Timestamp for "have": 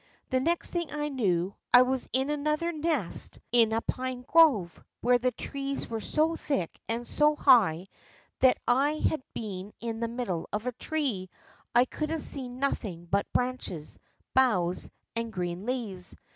12.09-12.23